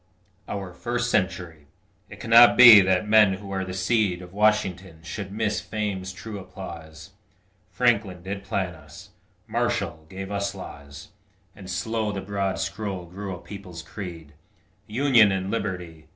OUR 0.49 0.73
FIRST 0.73 1.11
CENTURY 1.11 1.67
It 2.09 2.19
cannot 2.19 2.57
be 2.57 2.81
that 2.81 3.07
men 3.07 3.33
who 3.33 3.51
are 3.51 3.63
the 3.63 3.75
seed 3.75 4.23
Of 4.23 4.33
Washington 4.33 5.03
should 5.03 5.31
miss 5.31 5.61
fame's 5.61 6.11
true 6.11 6.39
applause; 6.39 7.11
Franklin 7.69 8.23
did 8.23 8.43
plan 8.43 8.73
us; 8.73 9.11
Marshall 9.45 10.07
gave 10.09 10.31
us 10.31 10.55
laws; 10.55 11.09
And 11.55 11.69
slow 11.69 12.11
the 12.11 12.19
broad 12.19 12.57
scroll 12.57 13.05
grew 13.05 13.35
a 13.35 13.39
people's 13.39 13.83
creed 13.83 14.33
Union 14.87 15.31
and 15.31 15.51
Liberty! 15.51 16.07